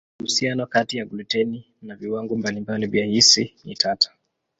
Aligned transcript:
Uhusiano 0.19 0.65
kati 0.67 0.97
ya 0.97 1.05
gluteni 1.05 1.65
na 1.81 1.95
viwango 1.95 2.35
mbalimbali 2.35 2.87
vya 2.87 3.05
hisi 3.05 3.53
ni 3.63 3.75
tata. 3.75 4.11